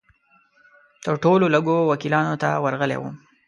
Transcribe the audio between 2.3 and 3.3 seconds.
ته ورغلی وم.